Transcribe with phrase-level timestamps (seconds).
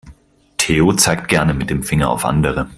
[0.57, 2.67] Theo zeigt gerne mit dem Finger auf andere.